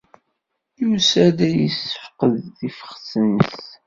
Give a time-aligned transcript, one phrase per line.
[0.79, 3.55] Yusa-d ad yessefqed tifxet-nnes.